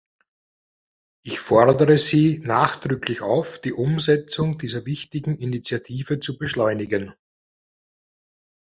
[1.23, 7.13] Ich fordere sie nachdrücklich auf, die Umsetzung dieser wichtigen Initiative zu beschleunigen.